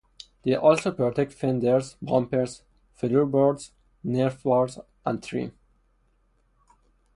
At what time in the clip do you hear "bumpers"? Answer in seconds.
2.01-2.63